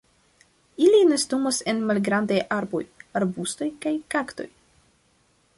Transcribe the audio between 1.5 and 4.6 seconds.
en malgrandaj arboj, arbustoj aŭ kaktoj.